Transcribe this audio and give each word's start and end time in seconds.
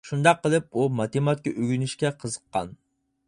شۇنداق 0.09 0.39
قىلىپ 0.45 0.77
ئۇ 0.79 0.85
ماتېماتىكا 0.99 1.53
ئۆگىنىشكە 1.57 2.13
قىزىققان. 2.25 2.75